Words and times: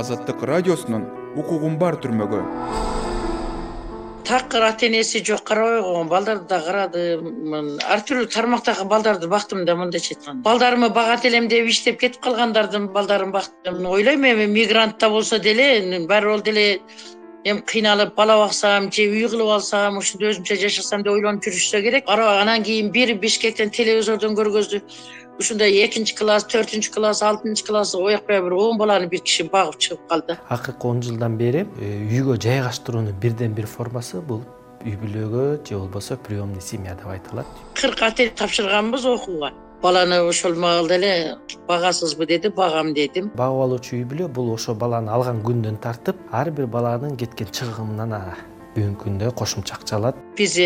азаттык 0.00 0.42
радиосунун 0.42 1.06
укугум 1.38 1.78
бар 1.78 1.94
түрмөгү 2.02 2.42
такыр 4.24 4.64
ата 4.64 4.86
энеси 4.86 5.20
жок 5.24 5.42
карабай 5.44 5.82
койгон 5.82 6.08
балдарды 6.08 6.48
да 6.48 6.60
карадым 6.64 7.78
ар 7.84 8.02
түрдүү 8.08 8.28
тармактагы 8.32 8.86
балдарды 8.88 9.28
бактым 9.28 9.64
да 9.68 9.76
мындайча 9.76 10.14
айтканда 10.14 10.42
балдарымы 10.48 10.88
багат 10.98 11.26
элем 11.28 11.48
деп 11.48 11.68
иштеп 11.68 12.00
кетип 12.00 12.22
калгандардын 12.24 12.88
балдарын 12.88 13.32
бактым. 13.32 13.86
Ойлойм 13.86 14.24
эми 14.24 14.46
мигрантта 14.46 15.10
болсо 15.10 15.38
деле 15.38 16.06
баары 16.08 16.36
бир 16.36 16.42
деле 16.42 16.80
эми 17.44 17.60
кыйналып 17.60 18.14
бала 18.16 18.36
баксам 18.40 18.90
же 18.92 19.04
үй 19.04 19.28
кылып 19.28 19.50
алсам 19.56 19.98
ушинтип 20.00 20.30
өзүмчө 20.30 20.56
жашасам 20.62 21.02
деп 21.04 21.12
ойлонуп 21.12 21.44
жүрүшсө 21.44 21.82
керек. 21.84 22.08
Анан 22.08 22.64
кийин 22.64 22.90
бир 22.92 23.12
бишкектен 23.20 23.70
телевизордон 23.70 24.36
көргөздү. 24.38 24.80
Ушундай 25.38 25.76
экинчи 25.84 26.14
класс 26.16 26.46
төртүнчү 26.48 26.94
класс 26.94 27.20
алтынчы 27.22 27.66
класс 27.66 27.94
оякбай 27.94 28.40
бир 28.40 28.54
он 28.54 28.78
баланы 28.78 29.08
бир 29.10 29.20
киши 29.20 29.44
багып 29.44 29.76
чыгып 29.78 30.06
калды. 30.08 30.38
Акыркы 30.48 30.88
он 30.88 31.02
жылдан 31.02 31.36
бери 31.36 31.66
э, 31.80 31.90
үйгө 32.06 32.38
жайгаштыруунун 32.40 33.18
бирден 33.20 33.52
бир 33.52 33.66
формасы 33.66 34.22
бул. 34.22 34.44
Үй 34.84 34.96
бүлөгө 35.00 35.66
же 35.66 35.78
болбосо 35.78 36.16
приемный 36.16 36.62
семья 36.62 36.94
деп 36.94 37.08
айтылат. 37.08 37.46
Кырк 37.74 38.02
эне 38.02 38.30
тапшырганбыз 38.36 39.04
окууга 39.04 39.52
баланы 39.84 40.22
ошол 40.24 40.54
маалда 40.56 40.96
эле 40.96 41.12
багасызбы 41.68 42.26
деди 42.26 42.48
багам 42.48 42.94
дедим. 42.94 43.30
Багып 43.36 43.64
алуучу 43.66 43.96
үй 43.98 44.04
бүлө 44.08 44.30
бул 44.32 44.54
ошол 44.54 44.78
баланы 44.80 45.12
алган 45.12 45.42
күндөн 45.44 45.76
тартып 45.84 46.16
ар 46.32 46.50
бир 46.50 46.66
баланын 46.66 47.18
кеткен 47.20 47.52
чыгымынан 47.52 48.16
бүгүнкү 48.74 49.04
күндө 49.04 49.30
кошумча 49.38 49.76
акча 49.76 50.00
алат 50.00 50.18
биз 50.40 50.56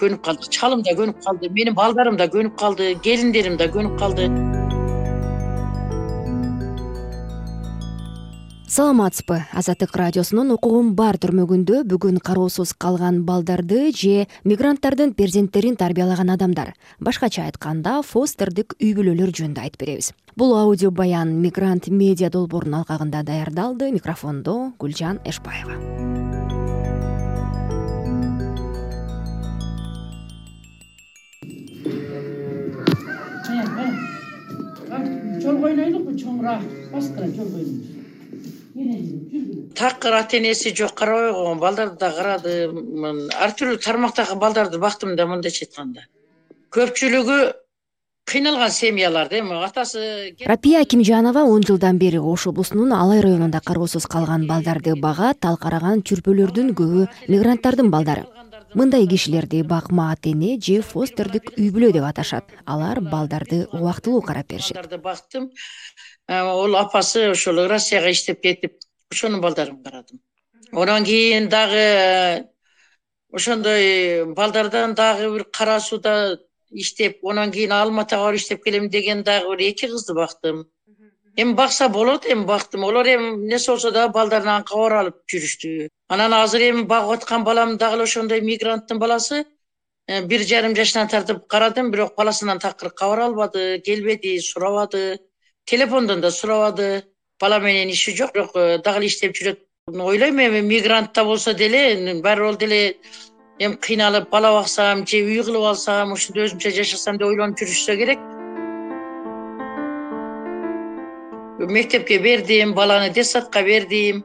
көнүп 0.00 0.22
калдык 0.24 0.48
чалым 0.56 0.86
да 0.86 0.94
көнүп 1.02 1.20
калды 1.26 1.52
менин 1.58 1.76
балдарым 1.82 2.16
да 2.16 2.30
көнүп 2.32 2.56
калды 2.62 2.94
келиндерим 3.04 3.60
да 3.60 3.68
көнүп 3.74 3.98
калды 4.00 4.30
саламатсызбы 8.68 9.46
азаттык 9.56 9.94
радиосунун 9.96 10.50
укугум 10.52 10.90
бар 10.92 11.16
түрмөгүндө 11.16 11.86
бүгүн 11.88 12.18
кароосуз 12.20 12.74
калган 12.76 13.22
балдарды 13.24 13.86
же 13.96 14.26
мигранттардын 14.44 15.14
перзенттерин 15.16 15.78
тарбиялаган 15.80 16.28
адамдар. 16.34 16.74
Башкача 17.00 17.46
айтканда 17.48 18.02
фостердик 18.04 18.76
үй 18.76 18.92
бүлөлөр 18.92 19.32
жөнүндө 19.32 19.64
айтып 19.64 19.80
беребиз. 19.86 20.12
Бул 20.36 20.52
аудио 20.52 20.92
баян 20.92 21.32
мигрант 21.40 21.88
медиа 21.88 22.28
долбоорунун 22.28 22.82
алкагында 22.82 23.24
даярдалды. 23.24 23.88
Микрофондо 23.88 24.74
гүлжан 24.76 25.24
эшбаева. 25.24 25.80
Жолго 35.40 35.70
ойнойлукпу 35.70 36.18
чоңураак. 36.20 36.66
Баскыра 36.92 37.32
жолго 37.32 37.62
ойнойбуз 37.62 37.97
такыр 39.74 40.14
ата 40.14 40.38
энеси 40.38 40.74
жок 40.74 40.94
карабай 40.94 41.32
койгон 41.32 41.58
балдарды 41.58 41.96
да 41.98 42.10
карадым 42.10 43.30
ар 43.34 43.54
түрдүү 43.58 43.80
тармактагы 43.84 44.36
балдарды 44.36 44.78
бактым 44.78 45.16
да 45.16 45.26
мындайча 45.26 45.66
айтканда. 45.66 46.06
Көпчүлүгү 46.74 47.38
кыйналган 48.28 48.70
семьялар 48.70 49.28
да 49.28 49.38
эми. 49.38 49.56
Атасы 49.64 50.34
рапия 50.46 50.82
акимжанова 50.82 51.44
он 51.44 51.62
жылдан 51.62 51.98
бери 51.98 52.18
ош 52.18 52.46
облусунун 52.46 52.92
алай 52.92 53.20
районунда 53.20 53.60
кароосуз 53.60 54.06
калган 54.06 54.46
балдарды 54.46 54.94
багат 54.96 55.44
ал 55.44 55.56
караган 55.56 56.02
чүрпөлөрдүн 56.02 56.74
көбү 56.74 57.08
мигранттардын 57.28 57.90
балдары. 57.90 58.26
Мындай 58.74 59.06
кишилерди 59.08 59.62
бакма 59.62 60.12
ата 60.12 60.28
эне 60.28 60.58
же 60.60 60.82
фостердик 60.82 61.54
үй 61.56 61.70
бүлө 61.72 61.92
деп 61.92 62.04
аташат. 62.04 62.44
Алар 62.66 63.00
балдарды 63.00 63.66
убактылуу 63.72 64.20
карап 64.20 64.48
беришет. 64.48 64.76
Бактым 65.02 65.50
ол 66.28 66.76
апасы 66.76 67.30
ошол 67.30 67.66
россияга 67.68 68.10
иштеп 68.10 68.42
кетип 68.42 68.78
ошонун 69.10 69.40
балдарын 69.40 69.82
карадым. 69.82 70.20
Анан 70.72 71.04
кийин 71.04 71.48
дагы 71.48 72.48
ошондой 73.32 74.26
балдардан 74.34 74.94
дагы 74.94 75.32
бир 75.34 75.44
кара 75.44 75.80
сууда 75.80 76.38
иштеп 76.70 77.24
анан 77.24 77.50
кийин 77.50 77.72
алматага 77.72 78.24
барып 78.24 78.40
иштеп 78.40 78.64
келем 78.64 78.90
деген 78.90 79.22
дагы 79.22 79.56
бир 79.56 79.70
эки 79.70 79.86
кызды 79.86 80.14
бактым. 80.14 80.68
Эми 81.36 81.54
бакса 81.54 81.88
болот 81.88 82.26
эми 82.26 82.44
бактым. 82.44 82.84
Олар 82.84 83.06
эми 83.06 83.28
эмнеси 83.34 83.70
болсо 83.70 83.90
дагы 83.90 84.12
балдарынан 84.12 84.64
кабар 84.64 84.92
алып 84.92 85.16
жүрүштү. 85.32 85.88
Анан 86.08 86.34
азыр 86.34 86.60
эми 86.60 86.82
багып 86.82 87.22
аткан 87.22 87.44
балам 87.44 87.78
дагы 87.78 87.96
эле 87.96 88.02
ошондой 88.02 88.40
мигранттын 88.40 88.98
баласы 88.98 89.46
э, 90.06 90.22
бир 90.26 90.42
жарым 90.42 90.74
жашынан 90.76 91.08
тартып 91.08 91.46
карадым 91.46 91.90
бирок 91.90 92.16
баласынан 92.16 92.58
такыр 92.58 92.90
кабар 92.90 93.20
албады 93.20 93.80
келбеди 93.80 94.38
сурабады 94.40 95.20
телефондон 95.68 96.20
да 96.20 96.30
сурабады. 96.30 97.04
Бала 97.40 97.58
менен 97.60 97.90
иши 97.90 98.16
жок 98.16 98.32
бирок 98.34 98.56
э, 98.56 98.78
дагы 98.78 98.98
эле 98.98 99.06
иштеп 99.06 99.36
жүрөт. 99.36 99.60
Ойлойм 99.88 100.40
эми 100.40 100.60
мигрантта 100.60 101.24
болсо 101.24 101.54
деле 101.54 102.20
баары 102.22 102.48
бир 102.48 102.56
деле 102.56 102.96
эми 103.58 103.76
кыйналып 103.76 104.30
бала 104.30 104.50
баксам 104.56 105.06
же 105.06 105.20
үй 105.22 105.42
кылып 105.44 105.68
алсам 105.70 106.12
ушинтип 106.12 106.48
өзүмчө 106.48 106.72
жашасам 106.80 107.18
деп 107.18 107.28
ойлонуп 107.28 107.60
жүрүшсө 107.60 107.96
керек. 108.00 108.18
Мектепке 111.58 112.18
бердим 112.18 112.74
баланы 112.74 113.10
детсадка 113.10 113.62
бердим. 113.62 114.24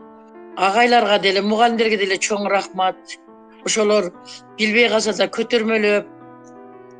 Агайларга 0.58 1.20
деле 1.20 1.42
мугалимдерге 1.42 1.98
деле 1.98 2.18
чоң 2.18 2.48
рахмат. 2.50 2.98
Ошолор 3.66 4.12
билбей 4.58 4.90
калса 4.90 5.14
да 5.14 5.28
көтөрмөлөп 5.28 6.10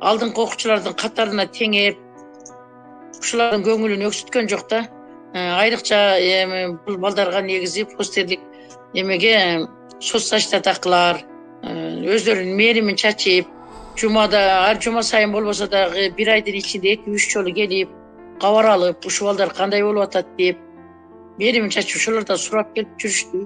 алдыңкы 0.00 0.40
окуучулардын 0.46 0.94
катарына 0.94 1.46
теңеп 1.46 2.03
ушулардын 3.24 3.64
көңүлүн 3.64 4.04
өксүткөн 4.10 4.50
жок 4.52 4.68
да. 4.68 4.84
Э, 5.34 5.48
айрыкча 5.58 6.18
эми 6.20 6.76
бул 6.86 6.98
балдарга 7.02 7.40
негизи 7.42 7.86
постердик. 7.96 8.40
Эмеге 8.94 9.66
соц 10.00 10.28
сочетатакылар 10.28 11.24
э, 11.62 11.68
өздөрүнүн 12.14 12.56
мээримин 12.60 13.00
чачып 13.00 13.48
жумада 13.96 14.68
ар 14.68 14.80
жума 14.82 15.02
сайын 15.02 15.32
болбосо 15.32 15.68
дагы 15.68 16.10
бир 16.16 16.30
айдын 16.36 16.58
ичинде 16.58 16.94
эки 16.94 17.10
үч 17.10 17.30
жолу 17.32 17.52
келип 17.54 17.90
кабар 18.42 18.66
алып 18.74 19.06
ушул 19.06 19.28
балдар 19.28 19.52
кандай 19.54 19.82
болуп 19.82 20.08
атат 20.08 20.26
деп 20.38 20.58
мээримин 21.38 21.70
чачып 21.70 22.00
ошолордон 22.00 22.38
сурап 22.38 22.74
келип 22.74 22.90
жүрүштү 22.98 23.44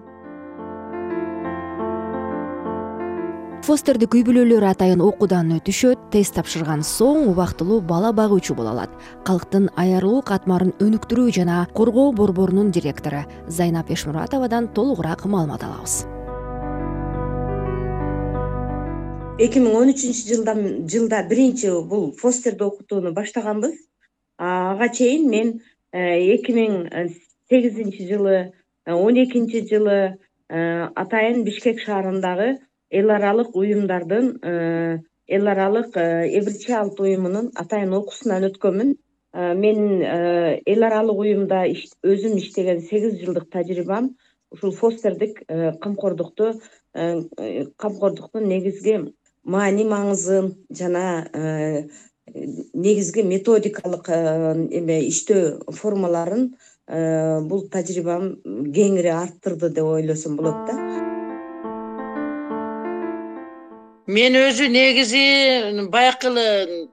фостердик 3.68 4.14
үй 4.16 4.22
бүлөлөр 4.24 4.64
атайын 4.64 5.02
окуудан 5.04 5.50
өтүшөт 5.58 6.06
тест 6.14 6.38
тапшырган 6.38 6.80
соң 6.88 7.26
убактылуу 7.28 7.82
бала 7.84 8.14
багуучу 8.16 8.54
боло 8.56 8.70
алат. 8.72 8.92
Калктын 9.28 9.66
айырылуу 9.76 10.22
катмарын 10.24 10.70
өнүктүрүү 10.80 11.34
жана 11.36 11.58
коргоо 11.76 12.14
борборунун 12.16 12.70
директору 12.72 13.26
зайнап 13.46 13.90
эшмуратовадан 13.92 14.70
толугураак 14.72 15.26
маалымат 15.28 15.66
алабыз. 15.66 15.96
Эки 19.36 19.60
миң 19.60 19.76
он 19.76 19.92
үчүнчү 19.92 20.24
жылдан 20.30 20.62
жылда 20.88 21.20
биринчи 21.28 21.68
бул 21.90 22.14
фостерди 22.16 22.64
окутууну 22.64 23.12
баштаганбыз. 23.12 23.74
Ага 24.38 24.88
чейин 24.88 25.28
мен 25.28 25.52
э, 25.92 26.16
эки 26.38 26.56
миң 26.56 27.12
сегизинчи 27.50 28.08
жылы 28.08 28.38
э, 28.86 28.94
он 28.94 29.20
экинчи 29.20 29.60
жылы 29.68 30.16
э, 30.48 30.88
атайын 30.94 31.44
бишкек 31.44 31.84
шаарындагы 31.84 32.56
эл 32.90 33.10
аралык 33.10 33.56
уюмдардын 33.56 34.26
эл 35.28 35.46
аралык 35.52 35.96
алт 35.96 37.00
уюмунун 37.00 37.50
атайын 37.54 37.92
окуусунан 38.00 38.48
өткөнмүн. 38.50 38.96
Менин 39.62 40.02
эл 40.02 40.82
аралык 40.88 41.18
уюмда 41.18 41.64
өзүм 41.68 42.38
иштеген 42.40 42.80
сегиз 42.80 43.20
жылдык 43.20 43.50
тажрыйбам 43.52 44.16
ушул 44.50 44.72
фостердик 44.72 45.42
камкордукту 45.82 46.54
камкордуктун 46.94 48.48
негизги 48.48 48.98
маани 49.44 49.84
маңызын 49.84 50.54
жана 50.70 51.04
негизги 52.74 53.22
методикалык 53.22 54.08
э, 54.08 54.68
эме 54.80 54.98
иштөө 55.08 55.74
формаларын 55.80 56.48
э, 56.86 57.40
бул 57.48 57.68
тажрыйбам 57.72 58.34
кеңири 58.44 59.14
арттырды 59.14 59.70
деп 59.70 59.92
ойлосом 59.94 60.36
болот 60.36 60.66
да 60.68 61.17
мен 64.08 64.36
өзү 64.40 64.70
негизи 64.72 65.24
баякы 65.92 66.30
эле 66.30 66.88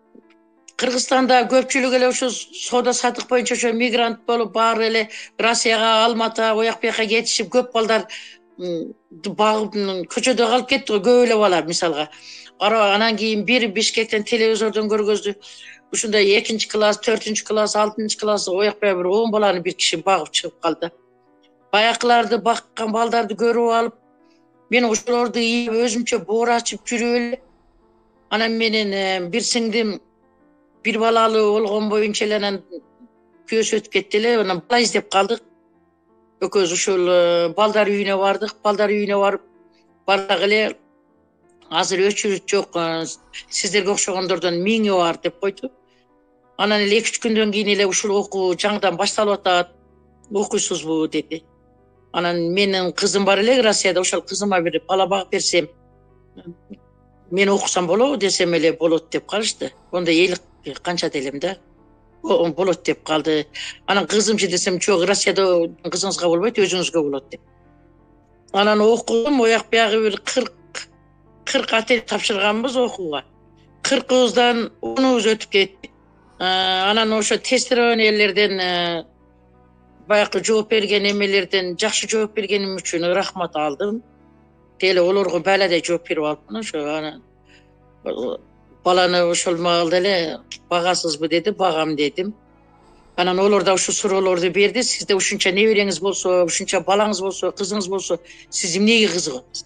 кыргызстанда 0.75 1.45
көпчүлүк 1.51 1.93
эле 1.95 2.09
ушу 2.11 2.27
соода 2.29 2.93
саттык 2.93 3.29
боюнча 3.29 3.55
ошо 3.55 3.71
мигрант 3.73 4.25
болуп 4.27 4.51
баары 4.57 4.89
эле 4.89 5.03
россияга 5.39 6.05
алматы 6.05 6.43
аяк 6.43 6.81
буяка 6.81 7.05
кетишип 7.07 7.53
көп 7.53 7.71
балдар 7.73 8.03
багып 8.59 9.79
көчөдө 10.11 10.49
калып 10.51 10.69
кетти 10.73 10.91
го 10.91 10.99
көп 11.07 11.23
эле 11.29 11.39
бала 11.39 11.61
мисалга. 11.63 12.09
Анан 12.59 13.15
кийин 13.15 13.45
бир 13.45 13.67
бишкектен 13.71 14.23
телевизордон 14.23 14.91
көргөздү. 14.91 15.35
Ушундай 15.93 16.35
экинчи 16.37 16.67
класс 16.67 16.99
төртүнчү 16.99 17.45
класс 17.47 17.75
алтынчы 17.75 18.19
класс 18.19 18.47
оякбай 18.47 18.95
бир 18.95 19.07
он 19.07 19.31
баланы 19.31 19.61
бир 19.61 19.73
киши 19.73 19.97
багып 20.03 20.31
чыгып 20.31 20.59
калды. 20.59 20.91
Баякыларды 21.71 22.37
баккан 22.37 22.91
балдарды 22.91 23.35
көрүп 23.35 23.75
алып 23.79 23.95
мен 24.69 24.85
ошолорду 24.89 25.41
өзүмчө 25.85 26.23
боор 26.25 26.55
ачып 26.55 26.85
жүрүп 26.89 27.17
эле 27.19 27.41
анан 28.29 28.57
менин 28.57 28.93
э, 28.93 29.19
бир 29.29 29.43
сиңдим 29.45 29.99
бир 30.85 30.99
балалуу 30.99 31.51
болгон 31.53 31.89
боюнча 31.89 32.25
эле 32.25 32.39
анан 32.39 32.57
күйөөсү 33.49 33.81
өтүп 33.81 33.93
кетти 33.93 34.21
эле 34.21 34.33
анан 34.41 34.63
бала 34.69 34.81
издеп 34.81 35.11
калдык. 35.13 35.43
Экөөбүз 36.45 36.73
ошол 36.75 37.05
балдар 37.57 37.89
үйүнө 37.89 38.17
бардык. 38.19 38.57
Балдар 38.65 38.91
үйүнө 38.93 39.21
барып 39.21 39.45
барсак 40.09 40.43
эле. 40.49 40.61
Азыр 41.69 42.03
өчүрүт 42.09 42.45
жок 42.49 42.77
сиздерге 43.49 43.93
окшогондордон 43.95 44.59
миңи 44.65 44.93
бар 44.93 45.21
деп 45.23 45.39
койду. 45.39 45.71
Анан 46.57 46.85
эле 46.85 46.99
эки 46.99 47.13
үч 47.13 47.21
күндөн 47.23 47.53
кийин 47.53 47.73
эле 47.73 47.87
ушул 47.89 48.17
окуу 48.19 48.53
жаңыдан 48.53 48.97
башталып 48.97 49.39
атат. 49.39 49.73
Окуйсузбу 50.33 51.05
деди 51.07 51.43
анан 52.15 52.37
менин 52.55 52.93
кызым 52.93 53.25
бар 53.25 53.39
эле 53.43 53.61
россияда 53.61 53.99
ошол 53.99 54.21
кызыма 54.21 54.61
бир 54.61 54.81
бала 54.87 55.05
багып 55.05 55.31
берсем 55.31 55.67
мен 57.31 57.49
окусам 57.49 57.87
болобу 57.87 58.15
десем 58.17 58.53
эле 58.53 58.71
болот 58.73 59.09
деп 59.09 59.25
калышты. 59.25 59.73
Ондой 59.91 60.15
эл 60.25 60.75
канчада 60.81 61.17
элем 61.17 61.39
да? 61.39 61.57
Болот 62.21 62.83
деп 62.83 63.03
калды. 63.03 63.47
Анан 63.85 64.07
кызымчы 64.07 64.47
десем 64.47 64.79
жок 64.81 65.03
россияда 65.03 65.43
кызыңызга 65.83 66.27
болбойт 66.27 66.57
өзүңүзгө 66.57 67.01
болот 67.01 67.29
деп. 67.31 67.41
Анан 68.53 68.81
окудум 68.81 69.41
ояк 69.41 69.67
биягы 69.69 69.99
бир 70.09 70.21
кырк 70.21 70.53
кырк 71.45 71.73
ответ 71.73 72.05
тапшырганбыз 72.05 72.77
окууга. 72.77 73.25
Кыркыбыздан 73.83 74.71
онубуз 74.81 75.25
өтүп 75.25 75.49
кетти. 75.49 75.91
Анан 76.39 77.11
ошо 77.13 77.37
тестированиелерден 77.37 79.05
баягы 80.07 80.43
жооп 80.43 80.69
берген 80.69 81.05
эмелерден 81.11 81.75
жакшы 81.81 82.07
жооп 82.09 82.33
бергеним 82.35 82.75
үчүн 82.77 83.07
ырахмат 83.11 83.55
алдым. 83.55 84.01
Деги 84.79 84.91
эле 84.91 85.01
олорго 85.01 85.39
бааладай 85.39 85.81
жооп 85.83 86.07
берип 86.07 86.23
алыпмын 86.23 86.59
ошо 86.59 86.83
анан 86.97 87.23
баланы 88.83 89.23
ошол 89.31 89.57
маалда 89.57 89.97
эле 89.97 90.39
багасызбы 90.69 91.27
деди 91.29 91.51
багам 91.51 91.95
дедим. 91.95 92.33
Анан 93.15 93.39
олор 93.39 93.63
да 93.63 93.73
ушул 93.73 93.93
суроолорду 93.93 94.49
берди 94.51 94.83
сизде 94.83 95.15
ушунча 95.15 95.51
небереңиз 95.51 96.01
болсо 96.01 96.43
ушунча 96.43 96.81
балаңыз 96.83 97.21
болсо 97.21 97.47
кызыңыз 97.47 97.89
болсо 97.89 98.19
сиз 98.49 98.75
эмнеге 98.77 99.07
кызыгып 99.07 99.63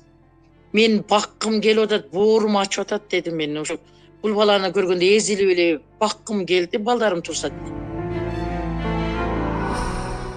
мен 0.74 1.04
баккым 1.10 1.60
келип 1.62 1.84
атат 1.84 2.12
боорум 2.12 2.58
ачып 2.58 2.86
атат 2.86 3.10
дедим 3.10 3.36
мен. 3.36 3.58
Ошо 3.58 3.80
бул 4.22 4.36
баланы 4.36 4.70
көргөндө 4.72 5.16
эзилип 5.18 5.50
эле 5.58 5.80
баккым 6.00 6.46
келди 6.46 6.78
балдарым 6.78 7.22
турса 7.22 7.50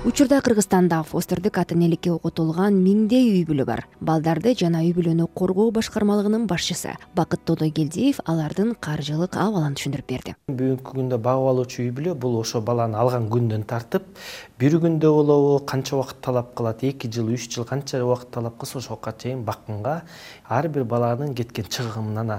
учурда 0.05 0.41
кыргызстанда 0.41 1.05
фостердик 1.05 1.59
ата 1.59 1.75
энеликке 1.77 2.11
окутулган 2.11 2.75
миңдей 2.75 3.29
үй 3.37 3.45
бүлө 3.47 3.65
бар. 3.69 3.85
Балдарды 4.01 4.51
жана 4.59 4.81
үй 4.83 4.91
бүлөнү 4.97 5.29
коргоо 5.39 5.71
башкармалыгынын 5.71 6.49
башчысы 6.51 6.97
бакыт 7.15 7.45
тодойгелдиев 7.47 8.19
алардын 8.27 8.75
каржылык 8.75 9.37
абалын 9.39 9.77
түшүндүрүп 9.79 10.09
берди. 10.11 10.35
Бүгүнкү 10.51 10.97
күндө 10.97 11.21
багып 11.23 11.51
алуучу 11.53 11.85
үй 11.85 11.93
бүлө 11.95 12.17
бул 12.19 12.41
ошо 12.41 12.61
баланы 12.67 12.99
алган 12.99 13.31
күндөн 13.31 13.63
тартып 13.71 14.11
бир 14.59 14.77
күндө 14.83 15.15
болобу 15.15 15.55
канча 15.71 15.95
убакыт 15.95 16.19
талап 16.27 16.51
кылат 16.59 16.83
эки 16.83 17.07
жыл 17.07 17.31
үч 17.37 17.47
жыл 17.55 17.69
канча 17.71 18.03
убакыт 18.03 18.35
талап 18.35 18.59
кылса 18.59 18.83
ошого 18.83 19.15
чейин 19.23 19.45
бакканга 19.47 20.03
ар 20.49 20.69
бир 20.69 20.83
баланын 20.83 21.35
кеткен 21.35 21.71
чыгымынан 21.71 22.35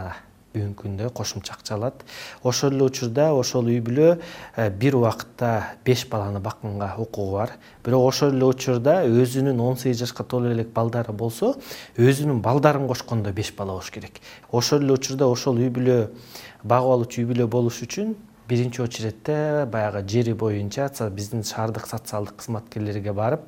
бүгүнкү 0.54 0.84
күндө 0.86 1.10
кошумча 1.18 1.56
акча 1.58 1.76
алат. 1.76 2.04
Ошол 2.44 2.76
эле 2.76 2.86
учурда 2.86 3.32
ошол 3.34 3.70
үй 3.72 3.80
бүлө 3.84 4.10
э, 4.56 4.70
бир 4.70 4.98
убакытта 5.00 5.78
беш 5.86 6.06
баланы 6.10 6.40
бакканга 6.40 6.94
укугу 6.98 7.38
бар. 7.38 7.56
Бирок 7.86 8.08
ошол 8.08 8.36
эле 8.36 8.46
учурда 8.46 9.02
өзүнүн 9.08 9.60
он 9.60 9.78
сегиз 9.78 10.04
жашка 10.04 10.24
толо 10.24 10.52
элек 10.52 10.74
балдары 10.74 11.14
болсо 11.14 11.56
өзүнүн 11.98 12.42
балдарын 12.42 12.88
кошкондо 12.88 13.34
беш 13.34 13.54
бала 13.58 13.74
болуш 13.74 13.92
керек. 13.92 14.22
Ошол 14.52 14.84
эле 14.86 14.94
учурда 14.94 15.28
ошол 15.28 15.58
үй 15.58 15.74
бүлө 15.74 15.98
багып 16.64 16.98
алуучу 16.98 17.24
үй 17.24 17.32
бүлө 17.34 17.50
болуш 17.50 17.82
үчүн 17.88 18.16
биринчи 18.48 18.82
очередте 18.84 19.66
баягы 19.72 20.04
жери 20.08 20.34
боюнча 20.34 20.90
биздин 21.10 21.44
шаардык 21.44 21.88
социалдык 21.88 22.36
кызматкерлерге 22.38 23.14
барып 23.14 23.42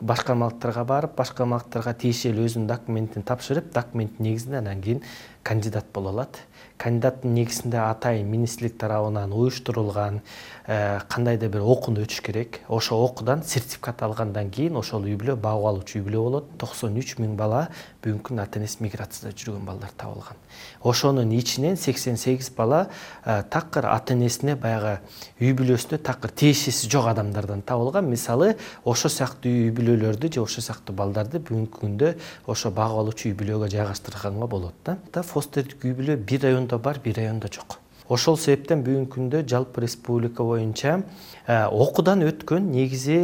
башкармалыктарга 0.00 0.84
барып 0.84 1.16
башкармалыктарга 1.16 1.94
тиешелүү 2.02 2.44
өзүнүн 2.50 2.66
документин 2.68 3.24
тапшырып 3.24 3.72
документтин 3.72 4.26
негизинде 4.26 4.58
анан 4.58 4.82
кийин 4.84 5.00
кандидат 5.46 5.86
боло 5.94 6.10
алат. 6.10 6.38
Кандидаттын 6.76 7.32
негизинде 7.32 7.78
атайын 7.80 8.26
министрлик 8.28 8.74
тарабынан 8.76 9.32
уюштурулган 9.32 10.18
э, 10.66 10.98
кандайдыр 11.08 11.48
бир 11.54 11.62
окууну 11.64 12.02
өтүш 12.04 12.20
керек. 12.20 12.60
Ошол 12.68 13.04
окуудан 13.06 13.44
сертификат 13.46 14.02
алгандан 14.02 14.50
кийин 14.50 14.76
ошол 14.76 15.06
үй 15.06 15.14
бүлө 15.16 15.38
багып 15.40 15.70
алуучу 15.70 16.00
үй 16.00 16.04
бүлө 16.04 16.24
болот. 16.26 16.50
Токсон 16.60 16.98
үч 17.00 17.14
миң 17.16 17.36
бала 17.38 17.68
бүгүнкү 18.04 18.28
күндө 18.28 18.42
ата 18.42 18.60
энеси 18.60 18.82
миграцияда 18.84 19.32
жүргөн 19.32 19.64
балдар 19.64 19.94
табылган. 19.96 20.36
Ошонун 20.82 21.32
ичинен 21.32 21.78
сексен 21.80 22.18
сегиз 22.20 22.50
бала 22.50 22.88
э, 23.24 23.42
такыр 23.48 23.88
ата 23.88 24.12
энесине 24.12 24.56
баягы 24.56 24.98
үй 25.40 25.54
бүлөсүнө 25.56 26.02
такыр 26.04 26.34
тиешеси 26.34 26.90
жок 26.92 27.08
адамдардан 27.14 27.62
табылган. 27.62 28.10
Мисалы 28.10 28.56
ошол 28.84 29.14
сыяктуу 29.14 29.48
үй 29.48 29.72
бүлөлөрдү 29.72 30.34
же 30.34 30.44
ошол 30.44 30.66
сыяктуу 30.68 30.96
балдарды 30.96 31.40
бүгүнкү 31.40 31.86
күндө 31.86 32.12
ошо 32.46 32.70
багып 32.70 33.00
алуучу 33.06 33.30
үй 33.30 33.38
бүлөгө 33.38 33.72
жайгаштырганга 33.72 34.46
болот 34.46 34.76
да 34.84 34.98
фостердик 35.36 35.84
үй 35.84 35.92
бүлө 35.96 36.16
бир 36.16 36.46
райондо 36.46 36.78
бар 36.80 37.00
бир 37.04 37.18
райондо 37.20 37.50
жок. 37.52 37.76
Ошол 38.08 38.38
себептен 38.40 38.84
бүгүнкү 38.86 39.16
күндө 39.16 39.42
жалпы 39.50 39.82
республика 39.82 40.44
боюнча 40.46 41.00
э, 41.44 41.66
окуудан 41.66 42.22
өткөн 42.24 42.70
негизи 42.72 43.18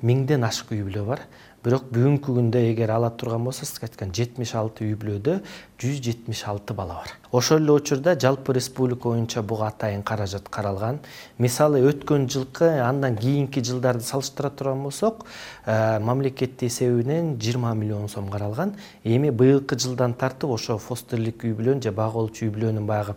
миңден 0.00 0.46
ашык 0.48 0.72
үй 0.76 0.84
бүлө 0.86 1.04
бар. 1.10 1.24
Бирок 1.64 1.90
бүгүнкү 1.90 2.36
күндө 2.38 2.62
эгер 2.70 2.94
ала 2.94 3.10
турган 3.10 3.44
болсок 3.44 3.68
сизге 3.68 3.90
айткан 3.90 4.14
жетимиш 4.14 4.54
алты 4.56 4.86
үй 4.86 4.94
бүлөдө 4.96 5.40
жүз 5.82 5.98
жетимиш 6.06 6.44
алты 6.48 6.76
бала 6.78 7.00
бар 7.02 7.16
ошол 7.32 7.58
эле 7.58 7.72
учурда 7.72 8.18
жалпы 8.18 8.52
республика 8.54 9.08
боюнча 9.08 9.42
буга 9.42 9.68
атайын 9.68 10.02
каражат 10.02 10.48
каралган. 10.48 11.00
Мисалы 11.38 11.80
өткөн 11.84 12.28
жылкы 12.28 12.68
андан 12.80 13.16
кийинки 13.16 13.60
жылдарды 13.60 14.02
салыштыра 14.04 14.50
турган 14.50 14.82
болсок 14.82 15.26
э, 15.66 15.98
мамлекеттин 15.98 16.68
эсебинен 16.68 17.38
жыйырма 17.38 17.74
миллион 17.74 18.08
сом 18.08 18.28
каралган. 18.28 18.74
Эми 19.04 19.30
быйылкы 19.30 19.78
жылдан 19.78 20.14
тартып 20.14 20.50
ошо 20.50 20.78
фостерлик 20.78 21.44
үй 21.44 21.52
бүлөнүн 21.52 21.82
же 21.82 21.92
багып 21.92 22.16
алуучу 22.22 22.46
үй 22.46 22.54
бүлөнүн 22.54 22.86
баягы 22.86 23.16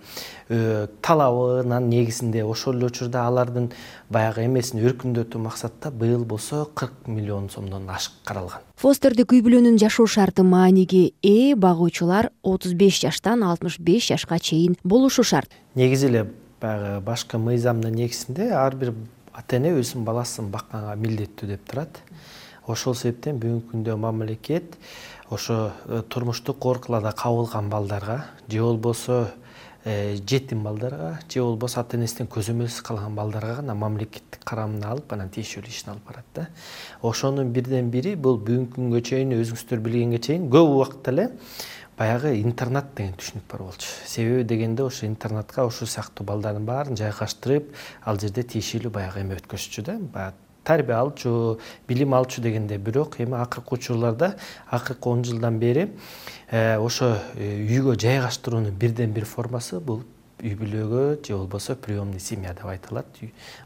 э, 0.49 0.87
талабынын 1.01 1.87
негизинде 1.89 2.43
ошол 2.43 2.75
эле 2.75 2.91
учурда 2.91 3.27
алардын 3.27 3.71
баягы 4.09 4.45
эмесин 4.45 4.83
өркүндөтүү 4.83 5.41
максатта 5.47 5.91
быйыл 5.91 6.25
болсо 6.25 6.65
кырк 6.75 7.07
миллион 7.07 7.49
сомдон 7.49 7.89
ашык 7.89 8.19
каралган 8.25 8.70
фостердик 8.81 9.29
үй 9.29 9.43
бүлөнүн 9.45 9.75
жашоо 9.77 10.07
шарты 10.09 10.41
мааниге 10.41 11.11
ээ 11.21 11.53
багуучулар 11.53 12.31
отуз 12.41 12.73
беш 12.73 12.97
жаштан 13.03 13.43
алтымыш 13.45 13.75
беш 13.77 14.07
жашка 14.09 14.39
чейин 14.41 14.73
болушу 14.83 15.21
шарт. 15.21 15.51
Негизи 15.75 16.07
эле 16.07 16.23
баягы 16.61 16.95
башкы 17.05 17.37
мыйзамдын 17.37 17.93
негизинде 17.93 18.49
ар 18.49 18.73
бир 18.75 18.95
ата 19.37 19.59
эне 19.59 19.75
өзүнүн 19.77 20.07
баласын 20.07 20.49
бакканга 20.49 20.95
милдеттүү 20.97 21.51
деп 21.51 21.69
турат. 21.69 22.01
Ошол 22.65 22.97
себептен 22.97 23.37
бүгүнкү 23.37 23.69
күндө 23.75 23.99
мамлекет 24.01 24.73
ошо 25.29 25.73
э, 25.85 26.01
турмуштук 26.01 26.57
коркуларда 26.57 27.11
кабылган 27.11 27.69
балдарга 27.69 28.25
же 28.47 28.63
болбосо 28.63 29.27
жетим 29.83 30.63
балдарга 30.63 31.19
же 31.27 31.41
болбосо 31.41 31.79
ата 31.81 31.97
энесинен 31.97 32.29
көзөмөлсүз 32.29 32.83
калган 32.85 33.15
балдарга 33.15 33.55
гана 33.61 33.73
мамлекеттик 33.73 34.43
карамына 34.45 34.91
алып 34.93 35.13
анан 35.13 35.29
тиешелүү 35.33 35.69
ишин 35.73 35.93
алып 35.95 36.07
барат 36.07 36.25
да. 36.35 36.47
Ошонун 37.01 37.49
бирден 37.51 37.89
бири 37.89 38.15
бул 38.15 38.37
бүгүнкү 38.37 38.75
күнгө 38.77 39.01
чейин 39.09 39.33
өзүңүздөр 39.39 39.81
билгенге 39.81 40.19
чейин 40.21 40.49
көп 40.53 40.75
убакытта 40.75 41.11
эле 41.15 41.29
баягы 41.97 42.35
интернат 42.41 42.93
деген 42.95 43.17
түшүнүк 43.17 43.49
бар 43.49 43.65
болчу. 43.65 43.89
Себеби 44.05 44.43
дегенде 44.43 44.83
ошо 44.83 45.05
интернатка 45.05 45.65
ушул 45.65 45.87
сыяктуу 45.87 46.25
балдардын 46.25 46.65
баарын 46.65 46.97
жайгаштырып 46.97 47.73
ал 48.05 48.21
жерде 48.21 48.43
тиешелүү 48.43 48.93
баягы 48.93 49.25
эме 49.25 49.41
өткөзчүчү 49.41 49.85
да. 49.85 49.97
Баягы 50.13 50.37
тарбия 50.63 50.99
алчу 50.99 51.59
билим 51.87 52.13
алчу 52.13 52.41
дегенде 52.41 52.77
бирок 52.77 53.19
эми 53.19 53.35
акыркы 53.41 53.75
учурларда 53.75 54.35
акыркы 54.69 55.09
он 55.09 55.23
жылдан 55.23 55.59
бери 55.59 55.91
э, 56.49 56.77
ошо 56.77 57.17
э, 57.35 57.65
үйгө 57.67 57.99
жайгаштыруунун 57.99 58.71
бирден 58.71 59.11
бир 59.11 59.25
формасы 59.25 59.79
бул 59.79 60.03
үй 60.41 60.55
бүлөгө 60.57 61.21
же 61.25 61.35
болбосо 61.35 61.75
приемный 61.75 62.19
семья 62.19 62.53
деп 62.53 62.65
айтылат. 62.65 63.05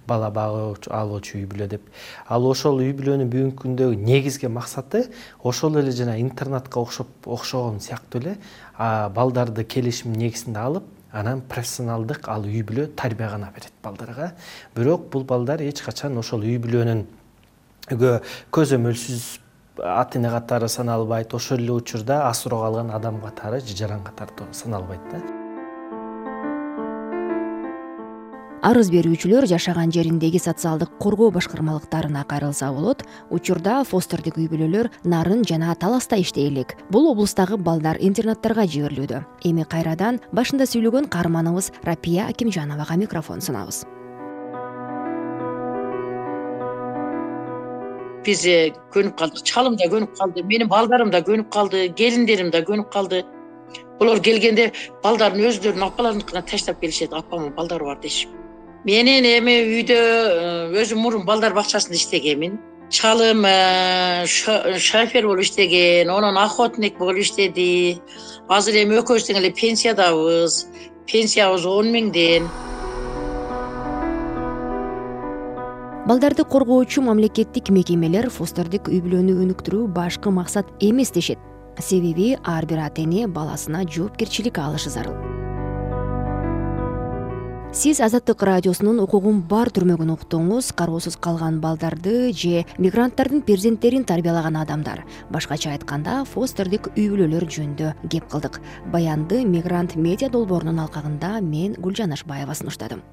Бала 0.08 0.30
багып 0.30 0.90
алуучу 0.92 1.38
үй 1.40 1.46
бүлө 1.48 1.68
деп. 1.72 1.86
Ал 2.28 2.46
ошол 2.48 2.82
үй 2.84 2.92
бүлөнүн 2.96 3.32
бүгүнкү 3.32 3.64
күндөгү 3.64 3.96
негизги 3.96 4.52
максаты 4.52 5.06
ошол 5.44 5.80
эле 5.80 5.92
жана 5.96 6.18
интернатка 6.20 6.80
окшоп 6.80 7.08
окшогон 7.26 7.80
сыяктуу 7.80 8.22
эле 8.22 8.36
балдарды 8.78 9.64
келишимдин 9.64 10.26
негизинде 10.26 10.60
алып 10.60 10.92
анан 11.16 11.42
профессионалдык 11.42 12.28
ал 12.28 12.46
үй 12.46 12.62
бүлө 12.68 12.90
тарбия 12.96 13.30
гана 13.30 13.52
берет 13.56 13.74
балдарга. 13.84 14.34
Бирок 14.76 15.10
бул 15.12 15.24
балдар 15.24 15.62
эч 15.62 15.82
качан 15.82 16.18
ошол 16.18 16.44
үй 16.44 16.58
бүлөнүн 16.60 17.06
көзөмөлсүз 18.52 19.24
ата 19.84 20.20
эне 20.20 20.30
катары 20.30 20.70
саналбайт 20.70 21.34
ошол 21.34 21.60
эле 21.60 21.72
учурда 21.72 22.28
асыроого 22.30 22.68
алган 22.68 22.92
адам 22.92 23.22
катары 23.22 23.60
же 23.60 23.76
жаран 23.76 24.04
катары 24.04 24.54
саналбайт 24.54 25.02
да 25.12 25.35
арыз 28.66 28.88
берүүчүлөр 28.90 29.46
жашаган 29.46 29.92
жериндеги 29.94 30.40
социалдык 30.42 30.96
коргоо 30.98 31.30
башкармалыктарына 31.30 32.24
кайрылса 32.26 32.72
болот. 32.74 33.04
Учурда 33.30 33.84
фостердик 33.86 34.40
үй 34.42 34.48
бүлөлөр 34.50 34.90
нарын 35.06 35.44
жана 35.46 35.76
таласта 35.78 36.18
иштей 36.18 36.48
элек 36.50 36.74
бул 36.90 37.06
облустагы 37.12 37.60
балдар 37.62 38.00
интернаттарга 38.02 38.66
жиберилүүдө. 38.66 39.20
Эми 39.46 39.66
кайрадан 39.70 40.18
башында 40.34 40.66
сүйлөгөн 40.66 41.06
каарманыбыз 41.14 41.72
рапия 41.86 42.26
акимжановага 42.26 42.98
микрофон 42.98 43.44
сунабыз. 43.46 43.84
Биз 48.26 48.42
көнүп 48.96 49.14
калдык 49.20 49.46
чалым 49.46 49.76
да 49.78 49.86
көнүп 49.94 50.16
калды 50.18 50.42
менин 50.42 50.72
балдарым 50.72 51.12
да 51.14 51.22
көнүп 51.22 51.52
калды 51.54 51.92
келиндерим 51.94 52.50
да 52.50 52.64
көнүп 52.66 52.90
калды. 52.90 53.22
Олор 54.02 54.24
келгенде 54.26 54.72
балдарын 55.04 55.46
өздөрүнүн 55.52 55.86
апаларыныкына 55.92 56.42
таштап 56.50 56.82
келишет. 56.82 57.14
Апамын 57.14 57.54
балдары 57.54 57.86
бар 57.86 58.02
дешип 58.02 58.34
менин 58.86 59.26
эми 59.26 59.56
үйдө 59.66 59.98
э, 59.98 60.82
өзүм 60.82 61.02
мурун 61.02 61.26
балдар 61.26 61.56
бакчасында 61.58 61.98
иштегенмин. 61.98 62.60
Чалым 62.94 63.42
э, 63.50 64.26
шофер 64.28 65.26
болуп 65.26 65.42
иштеген 65.42 66.10
анан 66.14 66.38
охотник 66.38 66.98
болуп 67.00 67.18
иштеди. 67.18 67.98
Азыр 68.48 68.78
эми 68.84 69.00
экөөбүз 69.02 69.26
тең 69.26 69.42
эле 69.42 69.52
пенсиядабыз. 69.58 70.68
Пенсиябыз 71.10 71.66
он 71.66 71.90
миңден. 71.94 72.48
Балдарды 76.06 76.46
коргоочу 76.46 77.02
мамлекеттик 77.02 77.72
мекемелер 77.74 78.30
фостердик 78.30 78.92
үй 78.92 79.02
бүлөнү 79.02 79.40
өнүктүрүү 79.42 79.88
башкы 79.90 80.30
максат 80.30 80.70
эмес 80.80 81.10
дешет. 81.10 81.42
Себеби 81.82 82.36
ар 82.44 82.70
бир 82.70 82.86
ата 82.86 83.02
эне 83.02 83.26
баласына 83.26 83.82
жоопкерчилик 83.90 84.62
алышы 84.62 84.94
зарыл 84.94 85.35
сиз 87.76 88.00
азаттык 88.00 88.40
радиосунун 88.48 89.02
укугум 89.04 89.42
бар 89.52 89.68
түрмөгүн 89.76 90.14
уктуңуз 90.14 90.70
кароосуз 90.80 91.18
калган 91.20 91.58
балдарды 91.60 92.32
же 92.32 92.62
мигранттардын 92.80 93.44
перзенттерин 93.44 94.06
тарбиялаган 94.08 94.56
адамдар. 94.62 95.04
Башкача 95.30 95.74
айтканда 95.74 96.22
фостердик 96.32 96.88
үй 96.96 97.10
бүлөлөр 97.12 97.50
жөнүндө 97.58 97.92
кеп 98.08 98.32
кылдык. 98.32 98.62
Баянды 98.96 99.44
мигрант 99.44 100.00
медиа 100.00 100.32
долбоорунун 100.32 100.80
алкагында 100.88 101.42
мен 101.44 101.76
гүлжан 101.76 102.16
ашбаева 102.16 102.56
сунуштадым 102.56 103.04